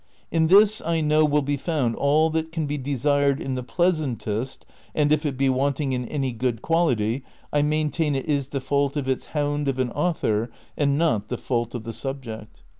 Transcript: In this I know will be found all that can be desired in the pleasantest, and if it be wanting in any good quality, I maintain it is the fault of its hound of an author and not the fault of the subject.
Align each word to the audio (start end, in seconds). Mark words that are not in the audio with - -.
In 0.31 0.47
this 0.47 0.81
I 0.81 0.99
know 0.99 1.25
will 1.25 1.43
be 1.43 1.57
found 1.57 1.95
all 1.95 2.31
that 2.31 2.51
can 2.51 2.65
be 2.65 2.79
desired 2.79 3.39
in 3.39 3.53
the 3.53 3.61
pleasantest, 3.61 4.65
and 4.95 5.11
if 5.11 5.27
it 5.27 5.37
be 5.37 5.47
wanting 5.47 5.91
in 5.91 6.07
any 6.07 6.31
good 6.31 6.63
quality, 6.63 7.23
I 7.53 7.61
maintain 7.61 8.15
it 8.15 8.25
is 8.25 8.47
the 8.47 8.59
fault 8.61 8.97
of 8.97 9.07
its 9.07 9.27
hound 9.37 9.67
of 9.67 9.77
an 9.77 9.91
author 9.91 10.49
and 10.75 10.97
not 10.97 11.27
the 11.27 11.37
fault 11.37 11.75
of 11.75 11.83
the 11.83 11.93
subject. 11.93 12.63